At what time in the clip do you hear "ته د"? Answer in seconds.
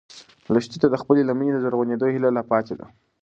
0.81-0.95